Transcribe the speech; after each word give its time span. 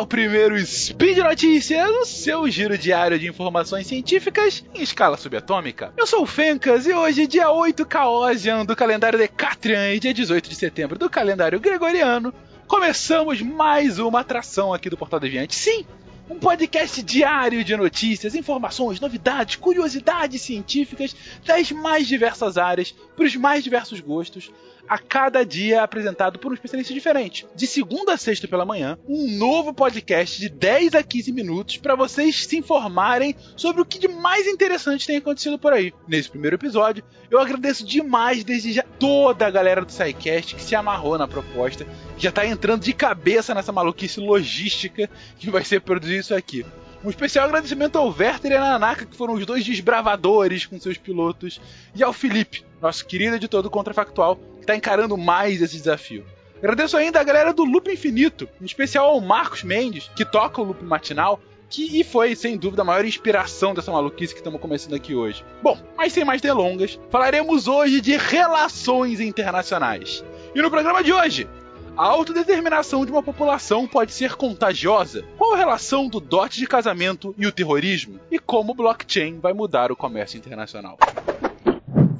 ao 0.00 0.06
primeiro 0.06 0.58
Speed 0.58 1.18
Notícias, 1.18 1.90
o 1.90 2.06
seu 2.06 2.48
giro 2.48 2.78
diário 2.78 3.18
de 3.18 3.28
informações 3.28 3.86
científicas 3.86 4.64
em 4.74 4.80
escala 4.82 5.18
subatômica. 5.18 5.92
Eu 5.94 6.06
sou 6.06 6.22
o 6.22 6.26
Fencas 6.26 6.86
e 6.86 6.94
hoje, 6.94 7.26
dia 7.26 7.50
8 7.50 7.84
Caosian 7.84 8.64
do 8.64 8.74
calendário 8.74 9.18
Decatrian 9.18 9.92
e 9.92 10.00
dia 10.00 10.14
18 10.14 10.48
de 10.48 10.54
setembro 10.54 10.98
do 10.98 11.10
calendário 11.10 11.60
Gregoriano, 11.60 12.32
começamos 12.66 13.42
mais 13.42 13.98
uma 13.98 14.20
atração 14.20 14.72
aqui 14.72 14.88
do 14.88 14.96
Portal 14.96 15.20
Deviante. 15.20 15.54
Sim, 15.54 15.84
um 16.30 16.38
podcast 16.38 17.02
diário 17.02 17.62
de 17.62 17.76
notícias, 17.76 18.34
informações, 18.34 19.00
novidades, 19.00 19.56
curiosidades 19.56 20.40
científicas 20.40 21.14
das 21.44 21.70
mais 21.72 22.08
diversas 22.08 22.56
áreas, 22.56 22.94
para 23.14 23.26
os 23.26 23.36
mais 23.36 23.62
diversos 23.62 24.00
gostos, 24.00 24.50
a 24.90 24.98
cada 24.98 25.46
dia 25.46 25.84
apresentado 25.84 26.36
por 26.40 26.50
um 26.50 26.54
especialista 26.54 26.92
diferente. 26.92 27.46
De 27.54 27.64
segunda 27.64 28.14
a 28.14 28.16
sexta 28.16 28.48
pela 28.48 28.66
manhã, 28.66 28.98
um 29.08 29.30
novo 29.38 29.72
podcast 29.72 30.40
de 30.40 30.48
10 30.48 30.96
a 30.96 31.02
15 31.04 31.30
minutos 31.30 31.76
para 31.76 31.94
vocês 31.94 32.44
se 32.44 32.56
informarem 32.56 33.36
sobre 33.56 33.80
o 33.80 33.84
que 33.84 34.00
de 34.00 34.08
mais 34.08 34.48
interessante 34.48 35.06
tem 35.06 35.18
acontecido 35.18 35.60
por 35.60 35.72
aí. 35.72 35.94
Nesse 36.08 36.28
primeiro 36.28 36.56
episódio, 36.56 37.04
eu 37.30 37.38
agradeço 37.38 37.86
demais 37.86 38.42
desde 38.42 38.72
já 38.72 38.82
toda 38.82 39.46
a 39.46 39.50
galera 39.50 39.84
do 39.84 39.92
SciCast 39.92 40.56
que 40.56 40.62
se 40.62 40.74
amarrou 40.74 41.16
na 41.16 41.28
proposta, 41.28 41.86
que 42.16 42.24
já 42.24 42.32
tá 42.32 42.44
entrando 42.44 42.82
de 42.82 42.92
cabeça 42.92 43.54
nessa 43.54 43.70
maluquice 43.70 44.18
logística 44.18 45.08
que 45.38 45.50
vai 45.50 45.64
ser 45.64 45.82
produzir 45.82 46.18
isso 46.18 46.34
aqui. 46.34 46.66
Um 47.04 47.08
especial 47.08 47.46
agradecimento 47.46 47.96
ao 47.96 48.08
Werther 48.08 48.50
e 48.50 48.56
a 48.56 48.60
Nanaka, 48.60 49.06
que 49.06 49.16
foram 49.16 49.34
os 49.34 49.46
dois 49.46 49.64
desbravadores 49.64 50.66
com 50.66 50.78
seus 50.78 50.98
pilotos, 50.98 51.60
e 51.94 52.02
ao 52.02 52.12
Felipe, 52.12 52.62
nosso 52.82 53.06
querido 53.06 53.36
editor 53.36 53.62
do 53.62 53.70
Contrafactual, 53.70 54.38
que 54.60 54.64
está 54.64 54.76
encarando 54.76 55.16
mais 55.16 55.60
esse 55.60 55.76
desafio. 55.76 56.24
Agradeço 56.58 56.96
ainda 56.96 57.18
a 57.18 57.24
galera 57.24 57.52
do 57.52 57.64
Loop 57.64 57.90
Infinito, 57.90 58.48
em 58.60 58.64
especial 58.64 59.08
ao 59.08 59.20
Marcos 59.20 59.64
Mendes, 59.64 60.10
que 60.14 60.24
toca 60.24 60.60
o 60.60 60.64
Loop 60.64 60.84
Matinal, 60.84 61.40
que 61.70 62.04
foi, 62.04 62.34
sem 62.36 62.56
dúvida, 62.56 62.82
a 62.82 62.84
maior 62.84 63.04
inspiração 63.04 63.72
dessa 63.72 63.90
maluquice 63.90 64.34
que 64.34 64.40
estamos 64.40 64.60
começando 64.60 64.94
aqui 64.94 65.14
hoje. 65.14 65.44
Bom, 65.62 65.78
mas 65.96 66.12
sem 66.12 66.24
mais 66.24 66.42
delongas, 66.42 66.98
falaremos 67.10 67.66
hoje 67.66 68.00
de 68.00 68.16
relações 68.16 69.20
internacionais. 69.20 70.22
E 70.54 70.60
no 70.60 70.70
programa 70.70 71.02
de 71.02 71.12
hoje, 71.12 71.48
a 71.96 72.04
autodeterminação 72.04 73.06
de 73.06 73.12
uma 73.12 73.22
população 73.22 73.86
pode 73.86 74.12
ser 74.12 74.34
contagiosa? 74.34 75.24
Qual 75.38 75.54
a 75.54 75.56
relação 75.56 76.08
do 76.08 76.20
dote 76.20 76.58
de 76.58 76.66
casamento 76.66 77.34
e 77.38 77.46
o 77.46 77.52
terrorismo? 77.52 78.18
E 78.30 78.38
como 78.38 78.72
o 78.72 78.74
blockchain 78.74 79.38
vai 79.38 79.52
mudar 79.52 79.92
o 79.92 79.96
comércio 79.96 80.36
internacional? 80.36 80.98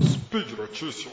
Speed 0.03 0.51
Notícias. 0.57 1.13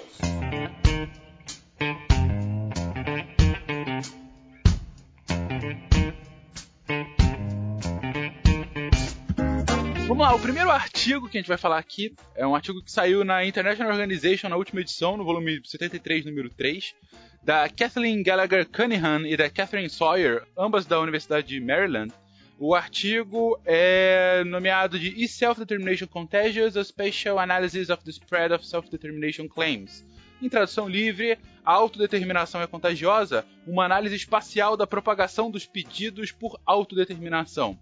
Vamos 10.08 10.32
lá, 10.32 10.34
o 10.34 10.40
primeiro 10.40 10.72
artigo 10.72 11.30
que 11.30 11.38
a 11.38 11.42
gente 11.42 11.48
vai 11.48 11.58
falar 11.58 11.78
aqui 11.78 12.16
é 12.36 12.48
um 12.48 12.56
artigo 12.56 12.82
que 12.84 12.92
saiu 12.92 13.24
na 13.24 13.46
International 13.46 13.92
Organization 13.92 14.50
na 14.50 14.56
última 14.56 14.82
edição, 14.82 15.16
no 15.16 15.24
volume 15.24 15.62
73, 15.64 16.26
número 16.26 16.50
3, 16.50 16.96
da 17.44 17.70
Kathleen 17.70 18.24
Gallagher 18.24 18.66
Cunningham 18.68 19.28
e 19.28 19.38
da 19.38 19.48
Catherine 19.48 19.90
Sawyer, 19.90 20.44
ambas 20.58 20.88
da 20.88 21.00
Universidade 21.00 21.48
de 21.48 21.62
Maryland. 21.62 22.12
O 22.58 22.74
artigo 22.74 23.60
é 23.64 24.44
nomeado 24.44 24.98
de 24.98 25.24
Is 25.24 25.32
Self-Determination 25.32 26.08
Contagious? 26.08 26.76
A 26.76 26.84
Special 26.84 27.38
Analysis 27.38 27.92
of 27.92 28.04
the 28.04 28.10
Spread 28.10 28.52
of 28.52 28.66
Self-Determination 28.66 29.48
Claims. 29.48 30.04
Em 30.42 30.50
tradução 30.50 30.88
livre, 30.88 31.38
a 31.66 31.74
autodeterminação 31.74 32.62
é 32.62 32.68
contagiosa? 32.68 33.46
Uma 33.66 33.86
análise 33.86 34.16
espacial 34.16 34.78
da 34.78 34.86
propagação 34.86 35.50
dos 35.50 35.66
pedidos 35.66 36.32
por 36.32 36.60
autodeterminação. 36.66 37.78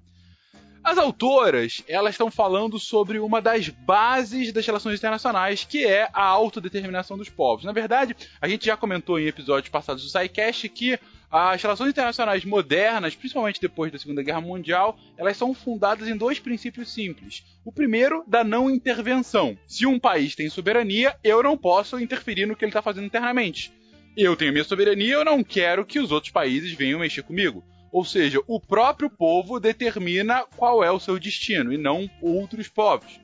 As 0.81 0.97
autoras, 0.99 1.83
elas 1.87 2.13
estão 2.13 2.29
falando 2.29 2.79
sobre 2.79 3.17
uma 3.17 3.41
das 3.41 3.69
bases 3.69 4.53
das 4.53 4.65
relações 4.65 4.99
internacionais, 4.99 5.63
que 5.63 5.83
é 5.83 6.07
a 6.13 6.23
autodeterminação 6.23 7.17
dos 7.17 7.27
povos. 7.27 7.65
Na 7.65 7.71
verdade, 7.71 8.15
a 8.39 8.47
gente 8.47 8.67
já 8.67 8.77
comentou 8.77 9.19
em 9.19 9.25
episódios 9.25 9.69
passados 9.71 10.03
do 10.03 10.09
SciCast 10.09 10.69
que 10.69 10.99
as 11.29 11.61
relações 11.61 11.89
internacionais 11.89 12.45
modernas, 12.45 13.15
principalmente 13.15 13.59
depois 13.59 13.91
da 13.91 13.99
Segunda 13.99 14.23
Guerra 14.23 14.41
Mundial, 14.41 14.97
elas 15.17 15.37
são 15.37 15.53
fundadas 15.53 16.07
em 16.07 16.15
dois 16.15 16.39
princípios 16.39 16.93
simples. 16.93 17.43
O 17.63 17.71
primeiro, 17.71 18.23
da 18.27 18.43
não 18.43 18.69
intervenção. 18.69 19.57
Se 19.67 19.85
um 19.85 19.99
país 19.99 20.35
tem 20.35 20.49
soberania, 20.49 21.15
eu 21.23 21.43
não 21.43 21.57
posso 21.57 21.99
interferir 21.99 22.45
no 22.45 22.55
que 22.55 22.63
ele 22.63 22.69
está 22.69 22.81
fazendo 22.81 23.05
internamente. 23.05 23.73
Eu 24.15 24.35
tenho 24.35 24.53
minha 24.53 24.63
soberania, 24.63 25.15
eu 25.15 25.25
não 25.25 25.43
quero 25.43 25.85
que 25.85 25.99
os 25.99 26.11
outros 26.11 26.31
países 26.31 26.71
venham 26.71 26.99
mexer 26.99 27.23
comigo. 27.23 27.63
Ou 27.91 28.03
seja, 28.05 28.41
o 28.47 28.59
próprio 28.59 29.09
povo 29.09 29.59
determina 29.59 30.45
qual 30.55 30.83
é 30.83 30.91
o 30.91 30.99
seu 30.99 31.19
destino 31.19 31.71
e 31.71 31.77
não 31.77 32.09
outros 32.21 32.67
povos. 32.67 33.19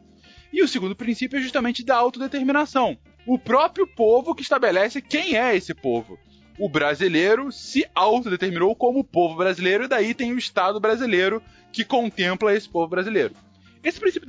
E 0.51 0.61
o 0.61 0.67
segundo 0.67 0.95
princípio 0.95 1.37
é 1.39 1.41
justamente 1.41 1.83
da 1.83 1.95
autodeterminação. 1.95 2.97
O 3.25 3.37
próprio 3.37 3.87
povo 3.87 4.35
que 4.35 4.41
estabelece 4.41 5.01
quem 5.01 5.37
é 5.37 5.55
esse 5.55 5.73
povo. 5.73 6.19
O 6.61 6.69
brasileiro 6.69 7.51
se 7.51 7.89
autodeterminou 7.95 8.75
como 8.75 9.03
povo 9.03 9.35
brasileiro, 9.35 9.85
e 9.85 9.87
daí 9.87 10.13
tem 10.13 10.31
o 10.31 10.37
Estado 10.37 10.79
brasileiro 10.79 11.41
que 11.73 11.83
contempla 11.83 12.55
esse 12.55 12.69
povo 12.69 12.87
brasileiro. 12.87 13.33
Esse 13.83 13.99
princípio 13.99 14.27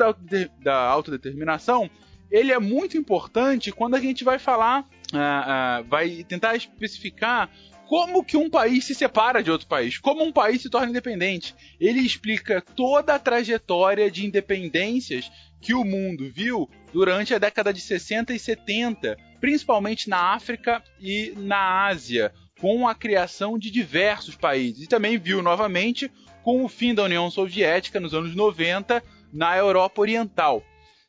da, 0.59 0.78
autodeterminação 0.78 1.91
ele 2.31 2.50
é 2.50 2.59
muito 2.59 2.97
importante 2.97 3.71
quando 3.71 3.97
a 3.97 4.00
gente 4.00 4.25
vai 4.25 4.38
falar, 4.38 4.81
uh, 4.81 5.82
uh, 5.82 5.84
vai 5.84 6.25
tentar 6.25 6.56
especificar 6.56 7.50
como 7.87 8.25
que 8.25 8.38
um 8.38 8.48
país 8.48 8.87
se 8.87 8.94
separa 8.94 9.42
de 9.42 9.50
outro 9.50 9.66
país, 9.66 9.98
como 9.98 10.25
um 10.25 10.32
país 10.32 10.62
se 10.62 10.71
torna 10.71 10.88
independente. 10.88 11.54
Ele 11.78 12.00
explica 12.00 12.62
toda 12.62 13.15
a 13.15 13.19
trajetória 13.19 14.10
de 14.10 14.25
independências 14.25 15.31
que 15.60 15.75
o 15.75 15.84
mundo 15.84 16.32
viu 16.34 16.66
durante 16.94 17.34
a 17.34 17.38
década 17.38 17.75
de 17.75 17.82
60 17.82 18.32
e 18.32 18.38
70, 18.38 19.19
principalmente 19.42 20.08
na 20.08 20.34
África 20.34 20.80
e 21.00 21.34
na 21.36 21.86
Ásia, 21.86 22.32
com 22.60 22.86
a 22.86 22.94
criação 22.94 23.58
de 23.58 23.72
diversos 23.72 24.36
países. 24.36 24.84
E 24.84 24.86
também 24.86 25.19
viu 25.19 25.42
novamente 25.42 26.08
com 26.44 26.64
o 26.64 26.69
fim 26.69 26.94
da 26.94 27.03
União 27.03 27.28
Soviética 27.28 27.98
nos 27.98 28.14
anos 28.14 28.36
90 28.36 29.03
na 29.32 29.56
Europa 29.56 30.00
Oriental. 30.00 30.62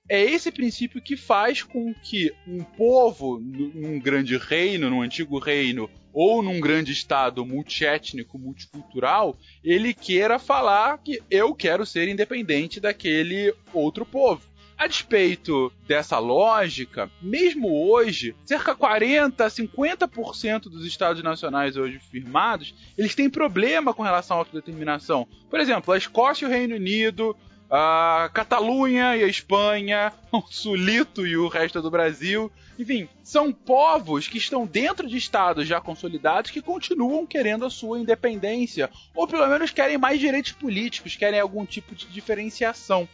É 0.10 0.20
esse 0.20 0.52
princípio 0.52 1.00
que 1.00 1.16
faz 1.16 1.62
com 1.62 1.94
que 1.94 2.34
um 2.48 2.64
povo, 2.64 3.40
num 3.40 4.00
grande 4.00 4.36
reino, 4.36 4.90
num 4.90 5.04
antigo 5.04 5.38
reino, 5.38 5.88
ou 6.12 6.42
num 6.42 6.60
grande 6.60 6.92
estado 6.92 7.46
multiétnico, 7.46 8.40
multicultural, 8.40 9.38
ele 9.64 9.94
queira 9.94 10.40
falar 10.40 10.98
que 10.98 11.22
eu 11.30 11.54
quero 11.54 11.86
ser 11.86 12.08
independente 12.08 12.80
daquele 12.80 13.54
outro 13.72 14.08
povo. 14.08 14.53
A 14.84 14.88
despeito 14.88 15.72
dessa 15.88 16.20
lógica, 16.20 17.10
mesmo 17.22 17.90
hoje, 17.90 18.36
cerca 18.46 18.74
de 18.74 18.80
40 18.80 19.46
a 19.46 19.48
50% 19.48 20.64
dos 20.64 20.86
estados 20.86 21.24
nacionais 21.24 21.78
hoje 21.78 22.00
firmados, 22.00 22.76
eles 22.98 23.16
têm 23.16 23.30
problema 23.30 23.94
com 23.94 24.04
relação 24.04 24.36
à 24.36 24.40
autodeterminação. 24.42 25.26
Por 25.50 25.62
exemplo, 25.62 25.94
a 25.94 25.98
Escócia 25.98 26.44
e 26.44 26.50
o 26.50 26.52
Reino 26.52 26.76
Unido, 26.76 27.34
a 27.72 28.30
Catalunha 28.34 29.16
e 29.16 29.24
a 29.24 29.28
Espanha, 29.28 30.12
o 30.34 30.42
Sulito 30.52 31.26
e 31.26 31.38
o 31.38 31.48
resto 31.48 31.82
do 31.82 31.90
Brasil. 31.90 32.52
Enfim, 32.78 33.08
são 33.24 33.54
povos 33.54 34.28
que 34.28 34.38
estão 34.38 34.66
dentro 34.66 35.08
de 35.08 35.16
estados 35.16 35.66
já 35.66 35.80
consolidados 35.80 36.52
que 36.52 36.62
continuam 36.62 37.26
querendo 37.26 37.66
a 37.66 37.70
sua 37.70 38.00
independência, 38.00 38.90
ou 39.16 39.30
pelo 39.30 39.48
menos 39.48 39.72
querem 39.72 39.98
mais 39.98 40.20
direitos 40.20 40.52
políticos, 40.52 41.16
querem 41.16 41.40
algum 41.40 41.66
tipo 41.66 41.96
de 41.96 42.06
diferenciação. 42.08 43.08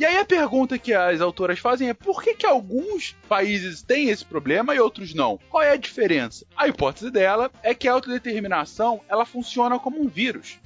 E 0.00 0.04
aí 0.06 0.16
a 0.16 0.24
pergunta 0.24 0.78
que 0.78 0.94
as 0.94 1.20
autoras 1.20 1.58
fazem 1.58 1.90
é 1.90 1.92
por 1.92 2.22
que, 2.22 2.34
que 2.34 2.46
alguns 2.46 3.14
países 3.28 3.82
têm 3.82 4.08
esse 4.08 4.24
problema 4.24 4.74
e 4.74 4.80
outros 4.80 5.12
não? 5.12 5.38
Qual 5.50 5.62
é 5.62 5.72
a 5.72 5.76
diferença? 5.76 6.46
A 6.56 6.66
hipótese 6.66 7.10
dela 7.10 7.50
é 7.62 7.74
que 7.74 7.86
a 7.86 7.92
autodeterminação 7.92 9.02
ela 9.10 9.26
funciona 9.26 9.78
como 9.78 10.00
um 10.00 10.08
vírus. 10.08 10.58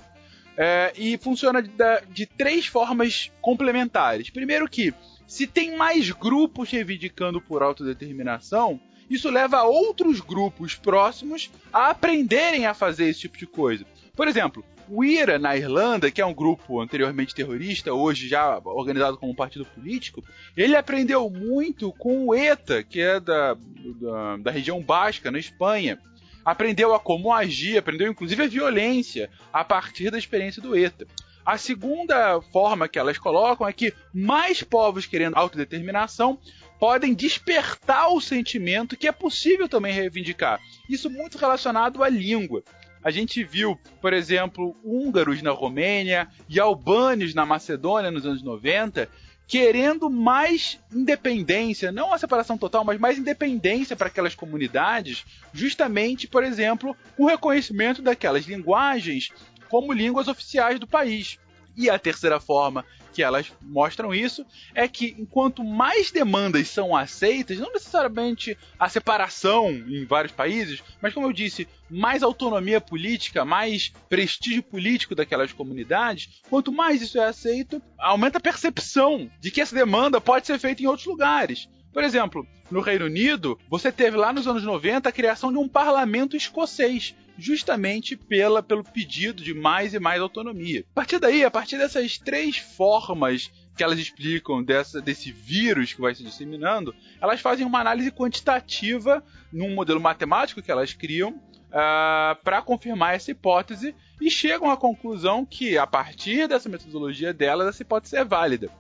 É, 0.57 0.93
e 0.97 1.19
funciona 1.19 1.61
de, 1.61 1.73
de 2.11 2.27
três 2.27 2.67
formas 2.67 3.33
complementares. 3.41 4.31
Primeiro 4.31 4.69
que, 4.69 4.95
se 5.27 5.49
tem 5.49 5.77
mais 5.77 6.09
grupos 6.13 6.71
reivindicando 6.71 7.41
por 7.41 7.61
autodeterminação, 7.61 8.81
isso 9.11 9.29
leva 9.29 9.65
outros 9.65 10.21
grupos 10.21 10.77
próximos 10.77 11.51
a 11.73 11.91
aprenderem 11.91 12.67
a 12.67 12.73
fazer 12.73 13.07
esse 13.07 13.23
tipo 13.23 13.37
de 13.37 13.49
coisa. 13.49 13.85
Por 14.15 14.29
exemplo, 14.29 14.65
o 14.89 15.05
IRA 15.05 15.39
na 15.39 15.57
Irlanda, 15.57 16.11
que 16.11 16.21
é 16.21 16.27
um 16.27 16.35
grupo 16.35 16.81
anteriormente 16.81 17.35
terrorista, 17.35 17.93
hoje 17.93 18.29
já 18.29 18.59
organizado 18.65 19.17
como 19.17 19.33
um 19.33 19.37
partido 19.37 19.65
político, 19.65 20.23
ele 20.57 20.77
aprendeu 20.77 21.29
muito 21.29 21.93
com 21.93 22.29
o 22.29 22.35
ETA, 22.35 22.83
que 22.83 23.01
é 23.01 23.19
da, 23.19 23.55
da, 23.55 24.37
da 24.37 24.51
região 24.51 24.81
basca, 24.81 25.31
na 25.31 25.39
Espanha 25.39 25.99
aprendeu 26.45 26.95
a 26.95 27.01
como 27.01 27.33
agir, 27.33 27.79
aprendeu 27.79 28.11
inclusive 28.11 28.43
a 28.43 28.49
violência 28.49 29.31
a 29.53 29.65
partir 29.65 30.11
da 30.11 30.19
experiência 30.19 30.61
do 30.61 30.77
ETA. 30.77 31.07
A 31.45 31.59
segunda 31.59 32.41
forma 32.53 32.89
que 32.89 32.99
elas 32.99 33.19
colocam 33.19 33.67
é 33.67 33.73
que 33.73 33.95
mais 34.13 34.63
povos 34.63 35.07
querendo 35.07 35.37
autodeterminação 35.37 36.39
podem 36.79 37.15
despertar 37.15 38.09
o 38.09 38.21
sentimento 38.21 38.97
que 38.97 39.07
é 39.07 39.13
possível 39.13 39.69
também 39.69 39.93
reivindicar. 39.93 40.61
Isso 40.89 41.09
muito 41.11 41.39
relacionado 41.39 42.03
à 42.03 42.09
língua. 42.09 42.63
A 43.05 43.11
gente 43.11 43.45
viu, 43.45 43.79
por 44.01 44.15
exemplo, 44.15 44.75
húngaros 44.83 45.43
na 45.43 45.51
Romênia 45.51 46.27
e 46.49 46.59
albânios 46.59 47.35
na 47.35 47.45
Macedônia 47.45 48.11
nos 48.11 48.25
anos 48.25 48.43
90 48.43 49.09
querendo 49.47 50.09
mais 50.09 50.81
independência, 50.91 51.93
não 51.93 52.15
a 52.15 52.19
separação 52.19 52.57
total, 52.57 52.83
mas 52.83 52.99
mais 52.99 53.19
independência 53.19 53.95
para 53.95 54.07
aquelas 54.07 54.35
comunidades, 54.35 55.23
justamente, 55.53 56.27
por 56.27 56.43
exemplo, 56.43 56.97
o 57.19 57.27
reconhecimento 57.27 58.01
daquelas 58.01 58.47
linguagens 58.47 59.31
como 59.69 59.93
línguas 59.93 60.29
oficiais 60.29 60.81
do 60.81 60.87
país. 60.87 61.39
E 61.77 61.91
a 61.91 61.99
terceira 61.99 62.39
forma 62.39 62.85
que 63.13 63.23
elas 63.23 63.53
mostram 63.63 64.13
isso 64.13 64.45
é 64.75 64.89
que 64.89 65.15
enquanto 65.19 65.63
mais 65.63 66.11
demandas 66.11 66.69
são 66.69 66.97
aceitas, 66.97 67.59
não 67.59 67.73
necessariamente 67.73 68.59
a 68.79 68.89
separação 68.89 69.71
em 69.71 70.05
vários 70.05 70.33
países, 70.33 70.83
mas 71.01 71.15
como 71.15 71.29
eu 71.29 71.33
disse, 71.33 71.69
mais 71.89 72.23
autonomia 72.23 72.81
política, 72.81 73.45
mais 73.45 73.93
prestígio 74.09 74.63
político 74.63 75.15
daquelas 75.15 75.53
comunidades, 75.53 76.43
quanto 76.51 76.73
mais 76.73 77.01
isso 77.01 77.19
é 77.19 77.25
aceito, 77.25 77.81
aumenta 77.97 78.39
a 78.39 78.43
percepção 78.43 79.31
de 79.41 79.51
que 79.51 79.61
essa 79.61 79.75
demanda 79.75 80.21
pode 80.21 80.47
ser 80.47 80.59
feita 80.59 80.83
em 80.83 80.87
outros 80.87 81.07
lugares. 81.07 81.69
Por 81.93 82.03
exemplo, 82.03 82.45
no 82.69 82.81
Reino 82.81 83.05
Unido, 83.05 83.57
você 83.69 83.93
teve 83.93 84.17
lá 84.17 84.33
nos 84.33 84.49
anos 84.49 84.65
90 84.65 85.09
a 85.09 85.13
criação 85.13 85.53
de 85.53 85.59
um 85.59 85.69
parlamento 85.69 86.37
escocês, 86.37 87.15
justamente 87.39 88.17
pela, 88.17 88.63
pelo 88.63 88.85
pedido 88.85 89.43
de 89.43 89.55
mais 89.55 89.95
e 89.95 89.99
mais 89.99 90.21
autonomia. 90.21 90.85
A 90.93 90.95
partir 90.95 91.19
daí, 91.19 91.45
a 91.45 91.51
partir 91.51 91.79
dessas 91.79 92.19
três 92.19 92.57
formas 92.57 93.51
que 93.77 93.83
elas 93.83 93.99
explicam 93.99 94.63
dessa, 94.63 95.01
desse 95.01 95.33
vírus 95.33 95.93
que 95.93 96.01
vai 96.01 96.15
se 96.15 96.23
disseminando, 96.23 96.95
elas 97.21 97.41
fazem 97.41 97.67
uma 97.67 97.81
análise 97.81 98.11
quantitativa 98.11 99.23
num 99.53 99.75
modelo 99.75 100.01
matemático 100.01 100.63
que 100.63 100.71
elas 100.71 100.93
criam 100.93 101.31
uh, 101.31 101.41
ah, 101.73 102.39
para 102.45 102.63
confirmar 102.63 103.15
essa 103.15 103.33
hipótese 103.33 103.95
e 104.21 104.31
chegam 104.31 104.71
à 104.71 104.77
conclusão 104.77 105.45
que, 105.45 105.77
a 105.77 105.87
partir 105.87 106.47
dessa 106.47 106.69
metodologia 106.69 107.35
delas, 107.35 107.69
essa 107.69 107.83
hipótese 107.83 108.17
é 108.17 108.25
válida. 108.25 108.71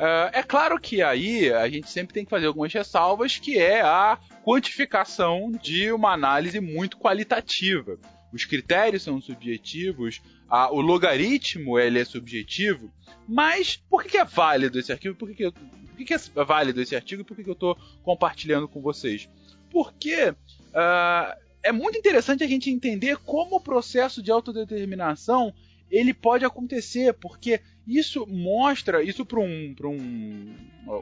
Uh, 0.00 0.32
é 0.32 0.42
claro 0.42 0.80
que 0.80 1.02
aí 1.02 1.52
a 1.52 1.68
gente 1.68 1.90
sempre 1.90 2.14
tem 2.14 2.24
que 2.24 2.30
fazer 2.30 2.46
algumas 2.46 2.72
ressalvas, 2.72 3.36
que 3.36 3.58
é 3.58 3.82
a 3.82 4.18
quantificação 4.42 5.52
de 5.52 5.92
uma 5.92 6.14
análise 6.14 6.58
muito 6.58 6.96
qualitativa. 6.96 7.98
Os 8.32 8.46
critérios 8.46 9.02
são 9.02 9.20
subjetivos, 9.20 10.22
a, 10.48 10.72
o 10.72 10.80
logaritmo 10.80 11.78
ele 11.78 11.98
é 11.98 12.04
subjetivo, 12.06 12.90
mas 13.28 13.76
por 13.76 14.02
que, 14.02 14.08
que 14.08 14.16
é 14.16 14.24
válido 14.24 14.78
esse 14.78 14.90
arquivo? 14.90 15.16
Por 15.16 15.28
que, 15.28 15.34
que, 15.34 15.50
por 15.50 15.96
que, 15.98 16.04
que 16.06 16.14
é 16.14 16.44
válido 16.46 16.80
esse 16.80 16.96
artigo 16.96 17.22
por 17.22 17.36
que, 17.36 17.44
que 17.44 17.50
eu 17.50 17.52
estou 17.52 17.76
compartilhando 18.02 18.66
com 18.66 18.80
vocês? 18.80 19.28
Porque 19.70 20.30
uh, 20.30 21.36
é 21.62 21.72
muito 21.72 21.98
interessante 21.98 22.42
a 22.42 22.48
gente 22.48 22.70
entender 22.70 23.18
como 23.18 23.56
o 23.56 23.60
processo 23.60 24.22
de 24.22 24.30
autodeterminação 24.30 25.52
ele 25.90 26.14
pode 26.14 26.44
acontecer, 26.44 27.12
porque 27.14 27.60
isso 27.98 28.26
mostra, 28.26 29.02
isso 29.02 29.24
para 29.24 29.40
um, 29.40 29.74
um, 29.84 30.54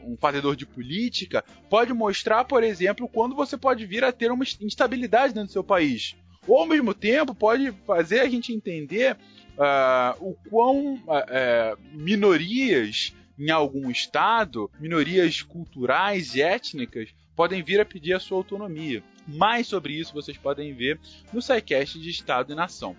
um 0.04 0.16
fazedor 0.18 0.56
de 0.56 0.64
política, 0.66 1.44
pode 1.68 1.92
mostrar, 1.92 2.44
por 2.44 2.62
exemplo, 2.62 3.08
quando 3.08 3.34
você 3.34 3.56
pode 3.56 3.84
vir 3.84 4.04
a 4.04 4.12
ter 4.12 4.30
uma 4.30 4.44
instabilidade 4.60 5.34
dentro 5.34 5.48
do 5.48 5.52
seu 5.52 5.64
país. 5.64 6.16
Ou 6.46 6.58
ao 6.58 6.66
mesmo 6.66 6.94
tempo 6.94 7.34
pode 7.34 7.72
fazer 7.86 8.20
a 8.20 8.28
gente 8.28 8.52
entender 8.52 9.16
uh, 9.58 10.16
o 10.18 10.34
quão 10.48 10.94
uh, 10.94 11.78
minorias 11.92 13.12
em 13.38 13.50
algum 13.50 13.90
estado, 13.90 14.70
minorias 14.80 15.42
culturais 15.42 16.34
e 16.34 16.42
étnicas, 16.42 17.14
podem 17.36 17.62
vir 17.62 17.80
a 17.80 17.84
pedir 17.84 18.14
a 18.14 18.20
sua 18.20 18.38
autonomia. 18.38 19.02
Mais 19.28 19.66
sobre 19.66 19.92
isso 19.92 20.12
vocês 20.12 20.36
podem 20.36 20.72
ver 20.72 20.98
no 21.32 21.40
SciCast 21.40 22.00
de 22.00 22.10
Estado 22.10 22.52
e 22.52 22.56
Nação. 22.56 22.96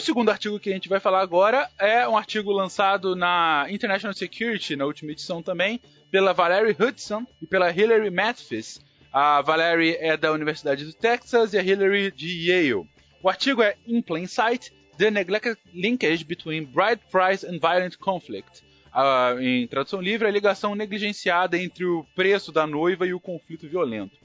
O 0.00 0.02
segundo 0.02 0.30
artigo 0.30 0.58
que 0.58 0.70
a 0.70 0.72
gente 0.72 0.88
vai 0.88 0.98
falar 0.98 1.20
agora 1.20 1.68
é 1.78 2.08
um 2.08 2.16
artigo 2.16 2.50
lançado 2.50 3.14
na 3.14 3.66
International 3.68 4.14
Security, 4.14 4.74
na 4.74 4.86
última 4.86 5.12
edição 5.12 5.42
também, 5.42 5.78
pela 6.10 6.32
Valerie 6.32 6.74
Hudson 6.74 7.26
e 7.40 7.46
pela 7.46 7.70
Hilary 7.70 8.08
Mathis. 8.08 8.80
A 9.12 9.42
Valerie 9.42 9.98
é 10.00 10.16
da 10.16 10.32
Universidade 10.32 10.86
do 10.86 10.94
Texas 10.94 11.52
e 11.52 11.58
a 11.58 11.62
Hilary 11.62 12.10
de 12.12 12.48
Yale. 12.48 12.88
O 13.22 13.28
artigo 13.28 13.60
é 13.60 13.76
In 13.86 14.00
Plain 14.00 14.26
Sight: 14.26 14.72
The 14.96 15.10
Neglected 15.10 15.58
Linkage 15.74 16.24
Between 16.24 16.64
Bride 16.64 17.02
Price 17.12 17.46
and 17.46 17.58
Violent 17.58 17.98
Conflict. 17.98 18.62
Uh, 18.94 19.38
em 19.38 19.66
tradução 19.66 20.00
livre, 20.00 20.26
a 20.26 20.30
ligação 20.30 20.74
negligenciada 20.74 21.58
entre 21.58 21.84
o 21.84 22.06
preço 22.16 22.50
da 22.50 22.66
noiva 22.66 23.06
e 23.06 23.12
o 23.12 23.20
conflito 23.20 23.68
violento. 23.68 24.16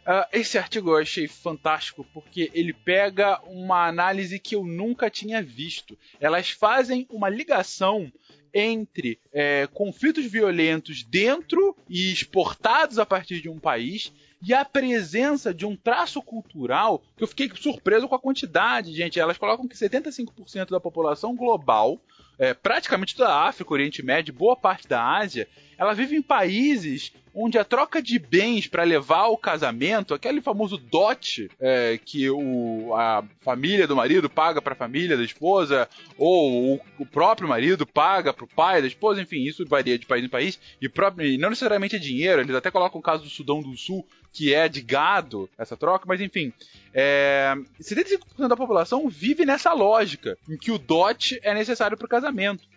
Uh, 0.00 0.26
esse 0.32 0.58
artigo 0.58 0.90
eu 0.90 0.96
achei 0.96 1.28
fantástico 1.28 2.06
porque 2.12 2.50
ele 2.54 2.72
pega 2.72 3.40
uma 3.44 3.86
análise 3.86 4.38
que 4.38 4.54
eu 4.54 4.64
nunca 4.64 5.10
tinha 5.10 5.42
visto. 5.42 5.96
Elas 6.18 6.50
fazem 6.50 7.06
uma 7.10 7.28
ligação 7.28 8.10
entre 8.52 9.18
é, 9.32 9.68
conflitos 9.72 10.24
violentos 10.24 11.04
dentro 11.04 11.76
e 11.88 12.12
exportados 12.12 12.98
a 12.98 13.06
partir 13.06 13.40
de 13.40 13.48
um 13.48 13.58
país 13.58 14.12
e 14.42 14.54
a 14.54 14.64
presença 14.64 15.52
de 15.52 15.66
um 15.66 15.76
traço 15.76 16.20
cultural 16.22 17.02
que 17.16 17.22
eu 17.22 17.28
fiquei 17.28 17.50
surpreso 17.54 18.08
com 18.08 18.14
a 18.14 18.20
quantidade, 18.20 18.94
gente. 18.94 19.20
Elas 19.20 19.38
colocam 19.38 19.68
que 19.68 19.76
75% 19.76 20.70
da 20.70 20.80
população 20.80 21.36
global, 21.36 22.00
é, 22.40 22.54
praticamente 22.54 23.14
toda 23.14 23.28
a 23.28 23.48
África, 23.48 23.74
Oriente 23.74 24.02
Médio, 24.02 24.32
boa 24.32 24.56
parte 24.56 24.88
da 24.88 25.04
Ásia, 25.04 25.46
ela 25.76 25.92
vive 25.92 26.16
em 26.16 26.22
países 26.22 27.12
onde 27.34 27.58
a 27.58 27.64
troca 27.64 28.02
de 28.02 28.18
bens 28.18 28.66
para 28.66 28.82
levar 28.82 29.20
ao 29.20 29.36
casamento, 29.36 30.14
aquele 30.14 30.40
famoso 30.40 30.76
dote 30.76 31.50
é, 31.60 31.98
que 32.04 32.28
o, 32.30 32.94
a 32.94 33.22
família 33.40 33.86
do 33.86 33.94
marido 33.94 34.28
paga 34.28 34.60
para 34.60 34.72
a 34.72 34.76
família 34.76 35.16
da 35.16 35.22
esposa, 35.22 35.88
ou 36.16 36.74
o, 36.74 36.80
o 36.98 37.06
próprio 37.06 37.48
marido 37.48 37.86
paga 37.86 38.32
para 38.32 38.44
o 38.44 38.48
pai 38.48 38.80
da 38.80 38.88
esposa, 38.88 39.20
enfim, 39.20 39.44
isso 39.44 39.64
varia 39.66 39.98
de 39.98 40.06
país 40.06 40.24
em 40.24 40.28
país, 40.28 40.58
e, 40.80 40.88
próprio, 40.88 41.26
e 41.26 41.38
não 41.38 41.50
necessariamente 41.50 41.96
é 41.96 41.98
dinheiro, 41.98 42.40
eles 42.40 42.54
até 42.54 42.70
colocam 42.70 42.98
o 42.98 43.02
caso 43.02 43.22
do 43.22 43.30
Sudão 43.30 43.62
do 43.62 43.76
Sul, 43.76 44.06
que 44.32 44.54
é 44.54 44.68
de 44.68 44.80
gado, 44.80 45.48
essa 45.58 45.76
troca, 45.76 46.04
mas 46.06 46.20
enfim, 46.20 46.52
é, 46.94 47.54
75% 47.80 48.48
da 48.48 48.56
população 48.56 49.08
vive 49.08 49.44
nessa 49.44 49.72
lógica, 49.72 50.38
em 50.48 50.56
que 50.56 50.70
o 50.70 50.78
dote 50.78 51.40
é 51.42 51.52
necessário 51.52 51.96
para 51.96 52.06
o 52.06 52.08
casamento. 52.08 52.68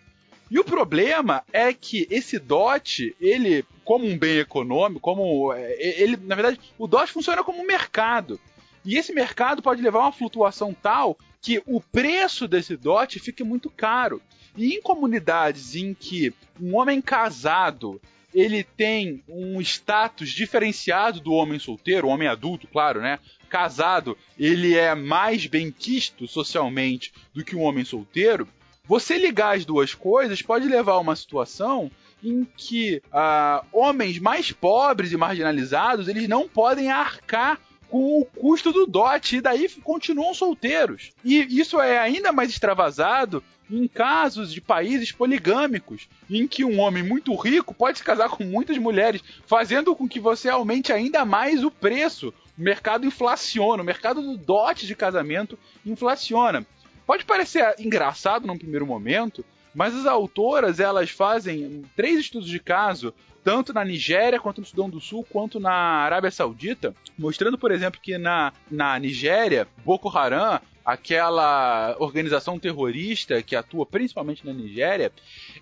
E 0.50 0.58
o 0.58 0.64
problema 0.64 1.42
é 1.52 1.72
que 1.72 2.06
esse 2.10 2.38
DOT, 2.38 3.16
ele, 3.20 3.64
como 3.84 4.06
um 4.06 4.16
bem 4.16 4.38
econômico, 4.38 5.00
como. 5.00 5.52
É, 5.52 5.74
ele, 6.00 6.16
na 6.16 6.34
verdade, 6.34 6.60
o 6.78 6.86
DOT 6.86 7.10
funciona 7.10 7.42
como 7.42 7.60
um 7.60 7.66
mercado. 7.66 8.38
E 8.84 8.96
esse 8.96 9.12
mercado 9.12 9.62
pode 9.62 9.80
levar 9.80 10.00
a 10.00 10.02
uma 10.02 10.12
flutuação 10.12 10.74
tal 10.74 11.18
que 11.40 11.62
o 11.66 11.80
preço 11.80 12.46
desse 12.46 12.76
DOT 12.76 13.18
fique 13.18 13.42
muito 13.42 13.70
caro. 13.70 14.20
E 14.56 14.74
em 14.74 14.82
comunidades 14.82 15.74
em 15.74 15.94
que 15.94 16.32
um 16.60 16.76
homem 16.76 17.00
casado 17.00 18.00
ele 18.34 18.64
tem 18.64 19.22
um 19.28 19.60
status 19.60 20.30
diferenciado 20.30 21.20
do 21.20 21.32
homem 21.32 21.58
solteiro, 21.58 22.08
homem 22.08 22.26
adulto, 22.26 22.66
claro, 22.66 23.00
né? 23.00 23.20
Casado, 23.48 24.18
ele 24.36 24.74
é 24.74 24.94
mais 24.94 25.46
bem 25.46 25.70
quisto 25.70 26.26
socialmente 26.26 27.12
do 27.32 27.44
que 27.44 27.54
um 27.54 27.62
homem 27.62 27.84
solteiro. 27.84 28.48
Você 28.86 29.16
ligar 29.16 29.56
as 29.56 29.64
duas 29.64 29.94
coisas 29.94 30.42
pode 30.42 30.68
levar 30.68 30.94
a 30.94 31.00
uma 31.00 31.14
situação 31.14 31.90
em 32.22 32.44
que 32.56 33.00
uh, 33.06 33.64
homens 33.72 34.18
mais 34.18 34.50
pobres 34.50 35.12
e 35.12 35.16
marginalizados 35.16 36.08
eles 36.08 36.28
não 36.28 36.48
podem 36.48 36.90
arcar 36.90 37.60
com 37.94 38.18
o 38.18 38.24
custo 38.24 38.72
do 38.72 38.86
dote 38.86 39.36
e 39.36 39.40
daí 39.40 39.68
continuam 39.84 40.34
solteiros. 40.34 41.12
E 41.24 41.60
isso 41.60 41.80
é 41.80 41.96
ainda 41.96 42.32
mais 42.32 42.50
extravasado 42.50 43.40
em 43.70 43.86
casos 43.86 44.52
de 44.52 44.60
países 44.60 45.12
poligâmicos, 45.12 46.08
em 46.28 46.48
que 46.48 46.64
um 46.64 46.80
homem 46.80 47.04
muito 47.04 47.32
rico 47.36 47.72
pode 47.72 47.98
se 47.98 48.04
casar 48.04 48.30
com 48.30 48.42
muitas 48.42 48.76
mulheres, 48.78 49.22
fazendo 49.46 49.94
com 49.94 50.08
que 50.08 50.18
você 50.18 50.48
aumente 50.48 50.92
ainda 50.92 51.24
mais 51.24 51.62
o 51.62 51.70
preço. 51.70 52.34
O 52.58 52.62
mercado 52.62 53.06
inflaciona, 53.06 53.84
o 53.84 53.86
mercado 53.86 54.20
do 54.20 54.36
dote 54.36 54.88
de 54.88 54.96
casamento 54.96 55.56
inflaciona. 55.86 56.66
Pode 57.06 57.24
parecer 57.24 57.76
engraçado 57.78 58.44
num 58.44 58.58
primeiro 58.58 58.84
momento, 58.84 59.44
mas 59.72 59.94
as 59.94 60.04
autoras 60.04 60.80
elas 60.80 61.10
fazem 61.10 61.84
três 61.94 62.18
estudos 62.18 62.48
de 62.48 62.58
caso, 62.58 63.14
tanto 63.44 63.74
na 63.74 63.84
Nigéria, 63.84 64.40
quanto 64.40 64.62
no 64.62 64.66
Sudão 64.66 64.88
do 64.88 64.98
Sul, 65.00 65.24
quanto 65.28 65.60
na 65.60 65.70
Arábia 65.70 66.30
Saudita, 66.30 66.94
mostrando, 67.16 67.58
por 67.58 67.70
exemplo, 67.70 68.00
que 68.02 68.16
na, 68.16 68.52
na 68.70 68.98
Nigéria, 68.98 69.68
Boko 69.84 70.08
Haram, 70.08 70.58
aquela 70.82 71.94
organização 71.98 72.58
terrorista 72.58 73.42
que 73.42 73.54
atua 73.54 73.84
principalmente 73.84 74.44
na 74.46 74.52
Nigéria, 74.52 75.12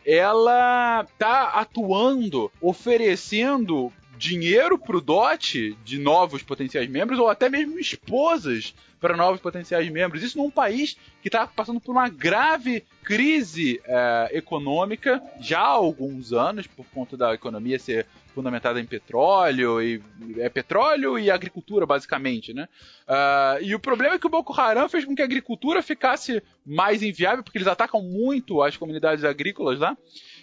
ela 0.07 1.03
está 1.03 1.49
atuando, 1.61 2.51
oferecendo 2.61 3.93
dinheiro 4.17 4.79
pro 4.79 5.01
DOT 5.01 5.77
de 5.85 5.99
novos 5.99 6.43
potenciais 6.43 6.89
membros 6.89 7.19
ou 7.19 7.29
até 7.29 7.49
mesmo 7.49 7.79
esposas 7.79 8.75
para 9.01 9.17
novos 9.17 9.41
potenciais 9.41 9.89
membros. 9.91 10.23
Isso 10.23 10.39
num 10.39 10.51
país 10.51 10.97
que 11.21 11.29
está 11.29 11.47
passando 11.47 11.81
por 11.81 11.91
uma 11.91 12.09
grave 12.09 12.85
crise 13.03 13.81
é, 13.85 14.31
econômica 14.33 15.21
já 15.41 15.59
há 15.59 15.67
alguns 15.67 16.33
anos, 16.33 16.69
por 16.69 16.87
conta 16.87 17.17
da 17.17 17.35
economia 17.35 17.79
ser 17.79 18.07
fundamentada 18.33 18.81
em 18.81 18.87
petróleo, 18.87 19.81
e 19.81 20.03
é 20.39 20.49
petróleo 20.49 21.19
e 21.19 21.31
agricultura, 21.31 21.87
basicamente, 21.87 22.53
né? 22.53 22.69
Uh, 23.07 23.63
e 23.63 23.75
o 23.75 23.81
problema 23.81 24.15
é 24.15 24.19
que 24.19 24.27
o 24.27 24.31
Boko 24.31 24.59
Haram 24.59 24.89
fez 24.89 25.05
com 25.05 25.15
que 25.15 25.23
a 25.23 25.25
agricultura 25.25 25.83
ficasse 25.83 26.43
mais 26.65 27.03
inviável, 27.03 27.43
porque 27.45 27.59
eles 27.59 27.69
atacam 27.69 28.01
muito 28.03 28.63
as 28.63 28.77
comunidades 28.77 29.25
agrícolas 29.25 29.79
lá. 29.79 29.97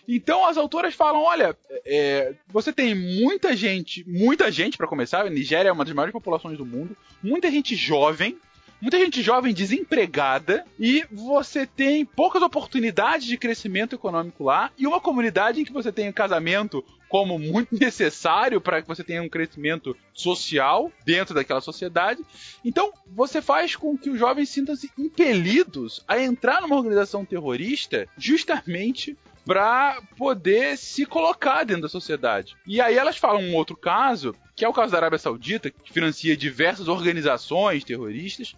Então 0.08 0.46
as 0.46 0.58
autoras 0.58 0.94
falam: 0.94 1.22
olha, 1.22 1.56
é, 1.86 2.34
você 2.48 2.72
tem 2.74 2.96
muita 2.96 3.56
gente, 3.56 4.08
muita 4.08 4.52
gente 4.52 4.78
para 4.78 4.88
começar, 4.88 5.26
a 5.26 5.30
Nigéria 5.30 5.70
é 5.70 5.72
uma 5.72 5.86
das 5.86 5.94
maiores 5.94 6.14
populações 6.14 6.58
do 6.58 6.66
mundo, 6.66 6.96
muita 7.22 7.50
gente 7.52 7.76
jovem, 7.76 8.38
muita 8.82 8.98
gente 8.98 9.22
jovem 9.22 9.54
desempregada 9.54 10.66
e 10.80 11.06
você 11.12 11.66
tem 11.66 12.06
poucas 12.06 12.42
oportunidades 12.42 13.28
de 13.28 13.38
crescimento 13.38 13.96
econômico 13.96 14.44
lá 14.44 14.72
e 14.78 14.88
uma 14.88 15.02
comunidade 15.02 15.62
em 15.62 15.66
que 15.66 15.74
você 15.74 15.92
tem 15.92 16.10
um 16.10 16.14
casamento 16.14 16.84
como 17.10 17.40
muito 17.40 17.76
necessário 17.76 18.62
para 18.62 18.82
que 18.82 18.88
você 18.88 19.04
tenha 19.04 19.22
um 19.22 19.28
crescimento 19.28 19.98
social 20.14 20.92
dentro 21.04 21.34
daquela 21.34 21.60
sociedade. 21.60 22.24
Então, 22.64 22.94
você 23.08 23.42
faz 23.42 23.76
com 23.76 23.98
que 23.98 24.10
os 24.10 24.20
jovens 24.20 24.50
sintam-se 24.50 24.92
impelidos 24.98 26.04
a 26.08 26.20
entrar 26.20 26.62
numa 26.62 26.76
organização 26.76 27.26
terrorista 27.26 28.08
justamente 28.18 29.18
para 29.50 30.00
poder 30.16 30.78
se 30.78 31.08
colocar 31.08 31.64
dentro 31.64 31.82
da 31.82 31.90
sociedade. 31.90 32.56
E 32.68 32.80
aí 32.80 32.96
elas 32.96 33.18
falam 33.18 33.42
um 33.42 33.56
outro 33.56 33.76
caso, 33.76 34.36
que 34.56 34.64
é 34.64 34.70
o 34.70 34.74
caso 34.74 34.92
da 34.92 35.00
Arábia 35.00 35.18
Saudita, 35.18 35.72
que 35.72 35.92
financia 35.92 36.38
diversas 36.38 36.88
organizações 36.88 37.84
terroristas, 37.84 38.56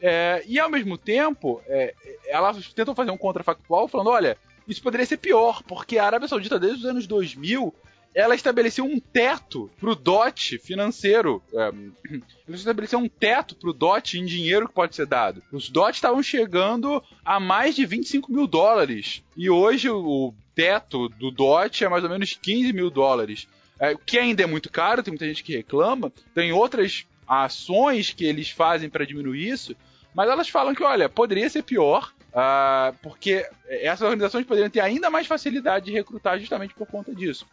é, 0.00 0.42
e 0.44 0.58
ao 0.58 0.68
mesmo 0.68 0.98
tempo, 0.98 1.62
é, 1.68 1.94
elas 2.26 2.72
tentam 2.72 2.96
fazer 2.96 3.12
um 3.12 3.16
contrafactual 3.16 3.86
falando: 3.86 4.10
olha, 4.10 4.36
isso 4.66 4.82
poderia 4.82 5.06
ser 5.06 5.18
pior, 5.18 5.62
porque 5.62 5.98
a 5.98 6.06
Arábia 6.06 6.26
Saudita, 6.26 6.58
desde 6.58 6.80
os 6.80 6.84
anos 6.84 7.06
2000, 7.06 7.72
ela 8.14 8.34
estabeleceu 8.34 8.84
um 8.84 9.00
teto 9.00 9.70
pro 9.78 9.94
DOT 9.94 10.58
financeiro. 10.58 11.42
É, 11.52 11.72
ela 12.46 12.56
estabeleceu 12.56 12.98
um 12.98 13.08
teto 13.08 13.56
pro 13.56 13.72
DOT 13.72 14.18
em 14.18 14.24
dinheiro 14.24 14.68
que 14.68 14.74
pode 14.74 14.94
ser 14.94 15.06
dado. 15.06 15.42
Os 15.50 15.68
DOT 15.68 15.94
estavam 15.94 16.22
chegando 16.22 17.02
a 17.24 17.40
mais 17.40 17.74
de 17.74 17.84
25 17.84 18.30
mil 18.30 18.46
dólares. 18.46 19.22
E 19.36 19.50
hoje 19.50 19.90
o 19.90 20.32
teto 20.54 21.08
do 21.08 21.30
DOT 21.30 21.84
é 21.84 21.88
mais 21.88 22.04
ou 22.04 22.10
menos 22.10 22.38
15 22.40 22.72
mil 22.72 22.88
dólares. 22.88 23.48
É, 23.80 23.96
que 23.96 24.18
ainda 24.18 24.44
é 24.44 24.46
muito 24.46 24.70
caro, 24.70 25.02
tem 25.02 25.10
muita 25.12 25.26
gente 25.26 25.42
que 25.42 25.56
reclama. 25.56 26.12
Tem 26.32 26.52
outras 26.52 27.06
ações 27.26 28.12
que 28.12 28.24
eles 28.24 28.50
fazem 28.50 28.88
para 28.88 29.04
diminuir 29.04 29.48
isso. 29.48 29.74
Mas 30.14 30.30
elas 30.30 30.48
falam 30.48 30.74
que, 30.74 30.84
olha, 30.84 31.08
poderia 31.08 31.50
ser 31.50 31.62
pior. 31.62 32.12
Uh, 32.30 32.96
porque 33.00 33.46
essas 33.68 34.02
organizações 34.02 34.44
poderiam 34.44 34.68
ter 34.68 34.80
ainda 34.80 35.08
mais 35.08 35.24
facilidade 35.24 35.86
de 35.86 35.92
recrutar 35.92 36.38
justamente 36.38 36.74
por 36.74 36.84
conta 36.84 37.14
disso. 37.14 37.46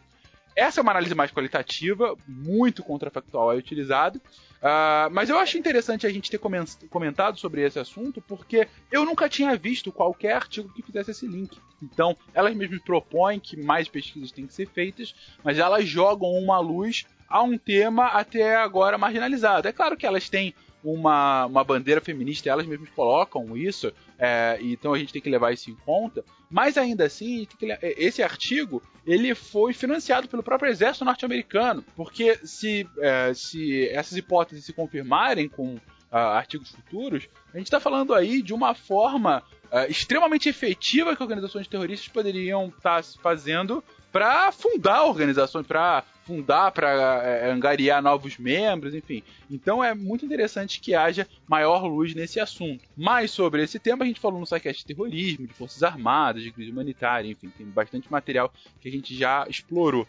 Essa 0.56 0.80
é 0.80 0.84
uma 0.84 0.92
análise 0.92 1.16
mais 1.16 1.32
qualitativa, 1.32 2.16
muito 2.28 2.84
contrafactual 2.84 3.54
é 3.54 3.56
utilizado. 3.56 4.22
Uh, 4.62 5.10
mas 5.12 5.30
eu 5.30 5.40
acho 5.40 5.58
interessante 5.58 6.06
a 6.06 6.10
gente 6.10 6.30
ter 6.30 6.38
comentado 6.38 7.40
sobre 7.40 7.62
esse 7.62 7.80
assunto, 7.80 8.22
porque 8.22 8.68
eu 8.92 9.04
nunca 9.04 9.28
tinha 9.28 9.56
visto 9.56 9.92
qualquer 9.92 10.34
artigo 10.34 10.72
que 10.74 10.84
fizesse 10.84 11.12
esse 11.12 11.26
link. 11.26 11.58
Então, 11.82 12.16
elas 12.34 12.56
mesmas 12.56 12.82
propõem 12.82 13.40
que 13.40 13.58
mais 13.58 13.88
pesquisas 13.88 14.32
têm 14.32 14.46
que 14.46 14.54
ser 14.54 14.68
feitas, 14.68 15.16
mas 15.44 15.58
elas 15.58 15.88
jogam 15.88 16.30
uma 16.30 16.60
luz 16.60 17.06
a 17.28 17.42
um 17.42 17.58
tema 17.58 18.08
até 18.08 18.56
agora 18.58 18.98
marginalizado. 18.98 19.68
É 19.68 19.72
claro 19.72 19.98
que 19.98 20.06
elas 20.06 20.30
têm 20.30 20.54
uma, 20.84 21.46
uma 21.46 21.64
bandeira 21.64 22.02
feminista, 22.02 22.50
elas 22.50 22.68
mesmas 22.68 22.90
colocam 22.90 23.56
isso, 23.56 23.92
é, 24.20 24.58
então 24.62 24.94
a 24.94 25.00
gente 25.00 25.14
tem 25.14 25.22
que 25.22 25.30
levar 25.30 25.54
isso 25.54 25.72
em 25.72 25.76
conta. 25.76 26.24
Mas 26.52 26.78
ainda 26.78 27.06
assim, 27.06 27.48
que, 27.58 27.66
esse 27.82 28.22
artigo 28.22 28.84
ele 29.08 29.34
foi 29.34 29.74
financiado 29.74 30.28
pelo 30.28 30.44
próprio 30.44 30.70
exército 30.70 31.06
norte-americano, 31.06 31.84
porque 31.96 32.38
se, 32.44 32.86
é, 33.00 33.34
se 33.34 33.88
essas 33.88 34.18
hipóteses 34.18 34.66
se 34.66 34.74
confirmarem 34.74 35.48
com 35.48 35.76
uh, 35.76 35.80
artigos 36.12 36.70
futuros, 36.72 37.30
a 37.54 37.58
gente 37.58 37.68
está 37.68 37.80
falando 37.80 38.14
aí 38.14 38.42
de 38.42 38.54
uma 38.54 38.76
forma 38.76 39.42
uh, 39.72 39.90
extremamente 39.90 40.50
efetiva 40.50 41.16
que 41.16 41.24
organizações 41.24 41.68
terroristas 41.68 42.10
poderiam 42.10 42.68
estar 42.68 43.02
tá 43.02 43.10
fazendo 43.24 43.82
para 44.12 44.52
fundar 44.52 45.04
organizações, 45.06 45.66
para 45.66 46.04
fundar, 46.26 46.72
para 46.72 46.90
é, 47.24 47.52
angariar 47.52 48.02
novos 48.02 48.38
membros, 48.38 48.94
enfim. 48.94 49.24
Então 49.50 49.84
é 49.84 49.94
muito 49.94 50.26
interessante 50.26 50.80
que 50.80 50.94
haja 50.94 51.28
maior 51.48 51.86
luz 51.86 52.14
nesse 52.14 52.40
assunto. 52.40 52.84
Mais 52.96 53.32
sobre 53.32 53.64
esse 53.64 53.80
tema 53.80 54.04
a 54.04 54.08
gente 54.08 54.20
falou 54.20 54.40
no 54.40 54.46
site 54.46 54.72
de 54.72 54.86
terrorismo, 54.86 55.48
de 55.48 55.54
forças 55.54 55.84
armadas, 55.84 56.44
de 56.44 56.52
crise 56.52 56.72
humanitária, 56.72 57.30
enfim, 57.30 57.50
tem 57.50 57.66
bastante 57.68 58.12
material 58.12 58.54
que 58.80 58.88
a 58.88 58.92
gente 58.92 59.18
já 59.18 59.46
explorou. 59.50 60.08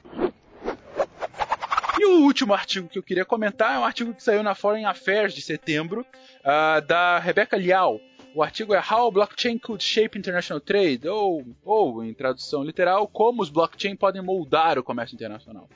E 1.98 2.04
o 2.04 2.22
último 2.22 2.52
artigo 2.52 2.88
que 2.88 2.98
eu 2.98 3.02
queria 3.02 3.24
comentar 3.24 3.76
é 3.76 3.78
um 3.78 3.84
artigo 3.84 4.12
que 4.12 4.22
saiu 4.22 4.42
na 4.42 4.54
Foreign 4.54 4.86
Affairs 4.86 5.34
de 5.34 5.40
setembro, 5.40 6.04
uh, 6.40 6.84
da 6.86 7.18
Rebecca 7.18 7.56
Liao. 7.56 8.00
O 8.34 8.42
artigo 8.42 8.74
é 8.74 8.82
How 8.82 9.10
Blockchain 9.10 9.58
Could 9.58 9.84
Shape 9.84 10.18
International 10.18 10.60
Trade, 10.60 11.06
ou, 11.06 11.44
ou, 11.64 12.02
em 12.02 12.14
tradução 12.14 12.64
literal, 12.64 13.06
como 13.06 13.42
os 13.42 13.50
blockchain 13.50 13.94
podem 13.94 14.22
moldar 14.22 14.78
o 14.78 14.82
comércio 14.82 15.14
internacional. 15.14 15.68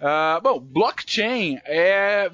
Uh, 0.00 0.40
bom, 0.42 0.58
blockchain 0.58 1.60
é. 1.64 2.28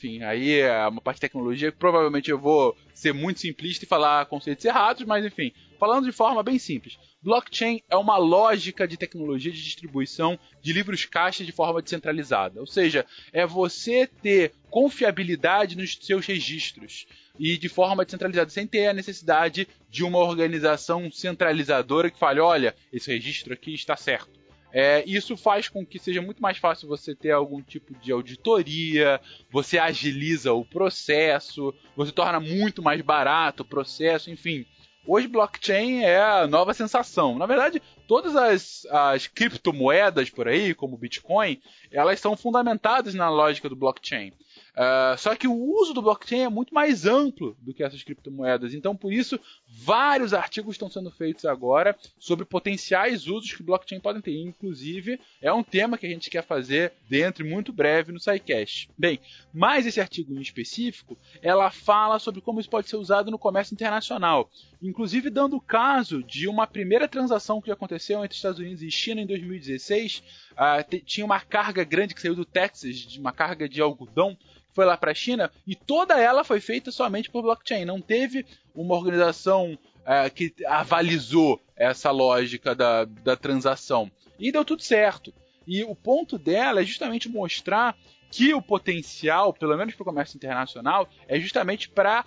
Enfim, 0.00 0.22
aí 0.22 0.60
é 0.60 0.88
uma 0.88 1.02
parte 1.02 1.16
de 1.18 1.20
tecnologia 1.20 1.70
que 1.70 1.76
provavelmente 1.76 2.30
eu 2.30 2.38
vou 2.38 2.74
ser 2.94 3.12
muito 3.12 3.40
simplista 3.40 3.84
e 3.84 3.88
falar 3.88 4.24
conceitos 4.24 4.64
errados, 4.64 5.04
mas 5.04 5.26
enfim, 5.26 5.52
falando 5.78 6.06
de 6.06 6.12
forma 6.12 6.42
bem 6.42 6.58
simples. 6.58 6.98
Blockchain 7.20 7.82
é 7.86 7.94
uma 7.98 8.16
lógica 8.16 8.88
de 8.88 8.96
tecnologia 8.96 9.52
de 9.52 9.62
distribuição 9.62 10.38
de 10.62 10.72
livros 10.72 11.04
caixa 11.04 11.44
de 11.44 11.52
forma 11.52 11.82
descentralizada. 11.82 12.60
Ou 12.60 12.66
seja, 12.66 13.04
é 13.30 13.44
você 13.44 14.06
ter 14.06 14.54
confiabilidade 14.70 15.76
nos 15.76 15.98
seus 16.00 16.24
registros 16.24 17.06
e 17.38 17.58
de 17.58 17.68
forma 17.68 18.02
descentralizada, 18.02 18.48
sem 18.48 18.66
ter 18.66 18.86
a 18.86 18.94
necessidade 18.94 19.68
de 19.90 20.02
uma 20.02 20.20
organização 20.20 21.12
centralizadora 21.12 22.10
que 22.10 22.18
fale: 22.18 22.40
olha, 22.40 22.74
esse 22.90 23.12
registro 23.12 23.52
aqui 23.52 23.74
está 23.74 23.96
certo. 23.96 24.39
É, 24.72 25.02
isso 25.06 25.36
faz 25.36 25.68
com 25.68 25.84
que 25.84 25.98
seja 25.98 26.22
muito 26.22 26.40
mais 26.40 26.58
fácil 26.58 26.88
você 26.88 27.14
ter 27.14 27.32
algum 27.32 27.60
tipo 27.60 27.94
de 27.94 28.12
auditoria, 28.12 29.20
você 29.50 29.78
agiliza 29.78 30.52
o 30.52 30.64
processo, 30.64 31.74
você 31.96 32.12
torna 32.12 32.38
muito 32.38 32.82
mais 32.82 33.00
barato 33.00 33.62
o 33.62 33.66
processo, 33.66 34.30
enfim. 34.30 34.64
Hoje 35.06 35.26
blockchain 35.26 36.02
é 36.02 36.20
a 36.20 36.46
nova 36.46 36.74
sensação. 36.74 37.38
Na 37.38 37.46
verdade, 37.46 37.82
todas 38.06 38.36
as, 38.36 38.86
as 38.90 39.26
criptomoedas 39.26 40.28
por 40.28 40.46
aí, 40.46 40.74
como 40.74 40.94
o 40.94 40.98
Bitcoin, 40.98 41.60
elas 41.90 42.20
são 42.20 42.36
fundamentadas 42.36 43.14
na 43.14 43.28
lógica 43.30 43.68
do 43.68 43.74
blockchain. 43.74 44.30
Uh, 44.30 45.18
só 45.18 45.34
que 45.34 45.48
o 45.48 45.54
uso 45.54 45.94
do 45.94 46.02
blockchain 46.02 46.42
é 46.42 46.48
muito 46.48 46.74
mais 46.74 47.06
amplo 47.06 47.56
do 47.60 47.72
que 47.72 47.82
essas 47.82 48.02
criptomoedas. 48.02 48.74
Então, 48.74 48.94
por 48.94 49.12
isso, 49.12 49.40
vários 49.72 50.34
artigos 50.34 50.74
estão 50.74 50.90
sendo 50.90 51.10
feitos 51.10 51.44
agora 51.44 51.96
sobre 52.18 52.44
potenciais 52.44 53.26
usos 53.26 53.52
que 53.52 53.62
blockchain 53.62 54.00
podem 54.00 54.20
ter. 54.20 54.36
Inclusive, 54.36 55.20
é 55.40 55.52
um 55.52 55.62
tema 55.62 55.96
que 55.96 56.06
a 56.06 56.10
gente 56.10 56.28
quer 56.28 56.44
fazer 56.44 56.92
dentro 57.08 57.46
muito 57.46 57.72
breve 57.72 58.12
no 58.12 58.20
SciCast. 58.20 58.90
Bem, 58.98 59.20
mais 59.54 59.86
esse 59.86 60.00
artigo 60.00 60.34
em 60.34 60.40
específico, 60.40 61.16
ela 61.40 61.70
fala 61.70 62.18
sobre 62.18 62.40
como 62.40 62.60
isso 62.60 62.68
pode 62.68 62.88
ser 62.88 62.96
usado 62.96 63.30
no 63.30 63.38
comércio 63.38 63.74
internacional. 63.74 64.50
Inclusive, 64.82 65.30
dando 65.30 65.56
o 65.56 65.60
caso 65.60 66.22
de 66.22 66.48
uma 66.48 66.66
primeira 66.66 67.06
transação 67.06 67.60
que 67.60 67.70
aconteceu 67.70 68.24
entre 68.24 68.36
Estados 68.36 68.58
Unidos 68.58 68.82
e 68.82 68.90
China 68.90 69.20
em 69.20 69.26
2016. 69.26 70.22
Uh, 70.52 71.00
tinha 71.04 71.24
uma 71.24 71.40
carga 71.40 71.84
grande 71.84 72.14
que 72.14 72.20
saiu 72.20 72.34
do 72.34 72.44
Texas, 72.44 73.16
uma 73.16 73.32
carga 73.32 73.68
de 73.68 73.80
algodão 73.80 74.36
foi 74.72 74.84
lá 74.84 74.96
para 74.96 75.10
a 75.10 75.14
China 75.14 75.50
e 75.66 75.74
toda 75.74 76.18
ela 76.18 76.44
foi 76.44 76.60
feita 76.60 76.90
somente 76.90 77.30
por 77.30 77.42
blockchain. 77.42 77.84
Não 77.84 78.00
teve 78.00 78.46
uma 78.74 78.94
organização 78.94 79.78
é, 80.04 80.28
que 80.30 80.54
avalizou 80.66 81.60
essa 81.76 82.10
lógica 82.10 82.74
da, 82.74 83.04
da 83.04 83.36
transação. 83.36 84.10
E 84.38 84.50
deu 84.50 84.64
tudo 84.64 84.82
certo. 84.82 85.32
E 85.66 85.84
o 85.84 85.94
ponto 85.94 86.38
dela 86.38 86.80
é 86.80 86.84
justamente 86.84 87.28
mostrar 87.28 87.96
que 88.30 88.54
o 88.54 88.62
potencial, 88.62 89.52
pelo 89.52 89.76
menos 89.76 89.94
para 89.94 90.02
o 90.02 90.06
comércio 90.06 90.36
internacional, 90.36 91.08
é 91.26 91.38
justamente 91.40 91.88
para 91.88 92.24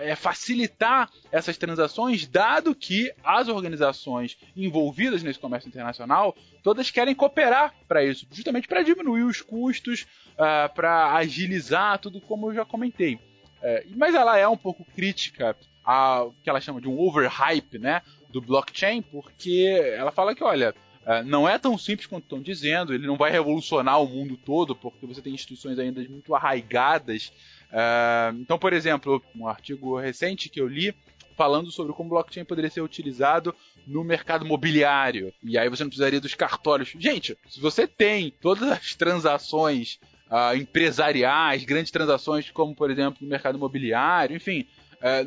é 0.00 0.14
facilitar 0.14 1.10
essas 1.32 1.56
transações, 1.56 2.26
dado 2.26 2.74
que 2.74 3.12
as 3.24 3.48
organizações 3.48 4.38
envolvidas 4.56 5.22
nesse 5.22 5.38
comércio 5.38 5.68
internacional 5.68 6.34
todas 6.62 6.90
querem 6.90 7.14
cooperar 7.14 7.74
para 7.88 8.04
isso, 8.04 8.26
justamente 8.30 8.68
para 8.68 8.82
diminuir 8.82 9.24
os 9.24 9.40
custos, 9.40 10.02
uh, 10.02 10.42
ah, 10.42 10.70
para 10.74 11.14
agilizar 11.14 11.98
tudo, 11.98 12.20
como 12.20 12.48
eu 12.48 12.54
já 12.54 12.64
comentei. 12.64 13.14
Uh, 13.14 13.96
mas 13.96 14.14
ela 14.14 14.38
é 14.38 14.46
um 14.46 14.56
pouco 14.56 14.84
crítica 14.94 15.56
ao 15.82 16.32
que 16.42 16.50
ela 16.50 16.60
chama 16.60 16.80
de 16.80 16.88
um 16.88 16.98
overhype 16.98 17.78
né, 17.78 18.02
do 18.28 18.40
blockchain, 18.40 19.02
porque 19.02 19.66
ela 19.96 20.12
fala 20.12 20.34
que, 20.34 20.44
olha, 20.44 20.74
Uh, 21.02 21.24
não 21.24 21.48
é 21.48 21.58
tão 21.58 21.78
simples 21.78 22.06
quanto 22.06 22.24
estão 22.24 22.42
dizendo, 22.42 22.92
ele 22.92 23.06
não 23.06 23.16
vai 23.16 23.30
revolucionar 23.30 24.02
o 24.02 24.06
mundo 24.06 24.36
todo, 24.36 24.76
porque 24.76 25.06
você 25.06 25.22
tem 25.22 25.32
instituições 25.32 25.78
ainda 25.78 26.02
muito 26.08 26.34
arraigadas. 26.34 27.32
Uh, 27.70 28.36
então, 28.38 28.58
por 28.58 28.72
exemplo, 28.72 29.22
um 29.34 29.48
artigo 29.48 29.98
recente 29.98 30.48
que 30.50 30.60
eu 30.60 30.68
li 30.68 30.94
falando 31.36 31.70
sobre 31.70 31.94
como 31.94 32.08
o 32.08 32.10
blockchain 32.10 32.44
poderia 32.44 32.70
ser 32.70 32.82
utilizado 32.82 33.54
no 33.86 34.04
mercado 34.04 34.44
mobiliário. 34.44 35.32
E 35.42 35.56
aí 35.56 35.70
você 35.70 35.82
não 35.82 35.88
precisaria 35.88 36.20
dos 36.20 36.34
cartórios. 36.34 36.92
Gente, 36.98 37.36
se 37.48 37.58
você 37.58 37.86
tem 37.86 38.30
todas 38.38 38.70
as 38.70 38.94
transações 38.94 39.98
uh, 40.30 40.54
empresariais, 40.54 41.64
grandes 41.64 41.90
transações, 41.90 42.50
como 42.50 42.74
por 42.76 42.90
exemplo 42.90 43.20
no 43.22 43.28
mercado 43.28 43.56
imobiliário, 43.56 44.36
enfim, 44.36 44.66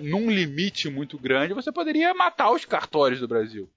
num 0.03 0.29
limite 0.29 0.87
muito 0.87 1.17
grande, 1.17 1.55
você 1.55 1.71
poderia 1.71 2.13
matar 2.13 2.51
os 2.51 2.63
cartórios 2.63 3.19
do 3.19 3.27
Brasil. 3.27 3.67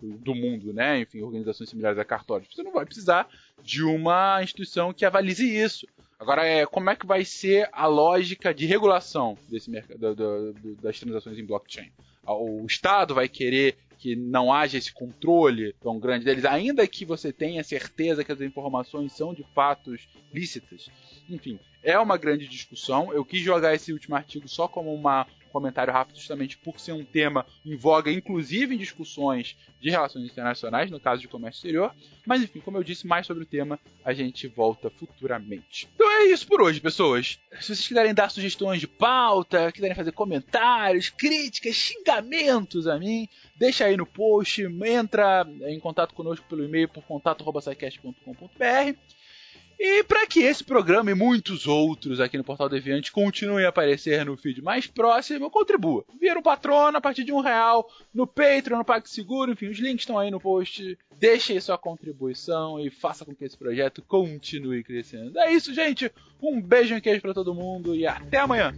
Do, 0.00 0.16
do 0.18 0.34
mundo, 0.34 0.72
né? 0.72 1.00
Enfim, 1.00 1.22
organizações 1.22 1.68
similares 1.68 1.98
a 1.98 2.04
cartórios. 2.04 2.48
Você 2.54 2.62
não 2.62 2.72
vai 2.72 2.86
precisar 2.86 3.28
de 3.62 3.82
uma 3.82 4.42
instituição 4.42 4.94
que 4.94 5.04
avalize 5.04 5.44
isso. 5.44 5.86
Agora, 6.18 6.44
é, 6.44 6.64
como 6.66 6.90
é 6.90 6.96
que 6.96 7.06
vai 7.06 7.24
ser 7.24 7.68
a 7.72 7.86
lógica 7.86 8.54
de 8.54 8.64
regulação 8.66 9.36
desse 9.48 9.70
mercado, 9.70 10.14
do, 10.14 10.52
do, 10.52 10.74
das 10.76 10.98
transações 10.98 11.38
em 11.38 11.44
blockchain? 11.44 11.90
O 12.26 12.64
Estado 12.66 13.14
vai 13.14 13.28
querer 13.28 13.76
que 13.98 14.14
não 14.14 14.52
haja 14.52 14.78
esse 14.78 14.92
controle 14.92 15.74
tão 15.80 15.98
grande 15.98 16.24
deles, 16.24 16.44
ainda 16.44 16.86
que 16.86 17.04
você 17.04 17.32
tenha 17.32 17.64
certeza 17.64 18.22
que 18.22 18.30
as 18.30 18.40
informações 18.40 19.12
são 19.12 19.34
de 19.34 19.44
fatos 19.54 20.08
lícitas. 20.32 20.88
Enfim, 21.28 21.58
é 21.82 21.98
uma 21.98 22.16
grande 22.16 22.46
discussão. 22.46 23.12
Eu 23.12 23.24
quis 23.24 23.40
jogar 23.40 23.74
esse 23.74 23.92
último 23.92 24.14
artigo 24.14 24.48
só 24.48 24.68
como 24.68 24.94
uma 24.94 25.26
comentário 25.48 25.92
rápido, 25.92 26.16
justamente 26.16 26.56
por 26.58 26.78
ser 26.78 26.92
um 26.92 27.04
tema 27.04 27.46
em 27.64 27.76
voga, 27.76 28.10
inclusive 28.10 28.74
em 28.74 28.78
discussões 28.78 29.56
de 29.80 29.90
relações 29.90 30.24
internacionais, 30.24 30.90
no 30.90 31.00
caso 31.00 31.20
de 31.20 31.28
comércio 31.28 31.58
exterior. 31.58 31.94
Mas 32.26 32.42
enfim, 32.42 32.60
como 32.60 32.76
eu 32.76 32.84
disse, 32.84 33.06
mais 33.06 33.26
sobre 33.26 33.42
o 33.42 33.46
tema 33.46 33.78
a 34.04 34.12
gente 34.12 34.46
volta 34.48 34.90
futuramente. 34.90 35.88
Então 35.94 36.10
é 36.10 36.26
isso 36.26 36.46
por 36.46 36.62
hoje, 36.62 36.80
pessoas. 36.80 37.38
Se 37.60 37.66
vocês 37.66 37.88
quiserem 37.88 38.14
dar 38.14 38.30
sugestões 38.30 38.80
de 38.80 38.86
pauta, 38.86 39.72
quiserem 39.72 39.96
fazer 39.96 40.12
comentários, 40.12 41.10
críticas, 41.10 41.74
xingamentos 41.74 42.86
a 42.86 42.98
mim, 42.98 43.28
deixa 43.56 43.84
aí 43.84 43.96
no 43.96 44.06
post, 44.06 44.62
entra 44.62 45.46
em 45.62 45.80
contato 45.80 46.14
conosco 46.14 46.46
pelo 46.48 46.64
e-mail 46.64 46.88
por 46.88 47.02
contato.com.br 47.04 49.17
e 49.78 50.02
para 50.02 50.26
que 50.26 50.40
esse 50.40 50.64
programa 50.64 51.10
e 51.10 51.14
muitos 51.14 51.66
outros 51.66 52.20
aqui 52.20 52.36
no 52.36 52.42
Portal 52.42 52.68
Deviante 52.68 53.12
continuem 53.12 53.64
a 53.64 53.68
aparecer 53.68 54.24
no 54.24 54.36
feed 54.36 54.60
mais 54.60 54.86
próximo, 54.86 55.50
contribua. 55.50 56.04
Vira 56.20 56.38
um 56.38 56.42
patrono 56.42 56.98
a 56.98 57.00
partir 57.00 57.22
de 57.22 57.32
um 57.32 57.40
real 57.40 57.88
no 58.12 58.26
Patreon, 58.26 58.78
no 58.78 58.84
PagSeguro, 58.84 59.52
enfim, 59.52 59.68
os 59.68 59.78
links 59.78 60.02
estão 60.02 60.18
aí 60.18 60.30
no 60.30 60.40
post. 60.40 60.98
Deixe 61.18 61.52
aí 61.52 61.60
sua 61.60 61.78
contribuição 61.78 62.80
e 62.80 62.90
faça 62.90 63.24
com 63.24 63.34
que 63.34 63.44
esse 63.44 63.56
projeto 63.56 64.02
continue 64.02 64.82
crescendo. 64.82 65.38
É 65.38 65.52
isso, 65.52 65.72
gente. 65.72 66.10
Um 66.42 66.60
beijo 66.60 66.96
e 66.96 67.00
queijo 67.00 67.20
para 67.20 67.34
todo 67.34 67.54
mundo 67.54 67.94
e 67.94 68.06
até 68.06 68.38
amanhã. 68.38 68.74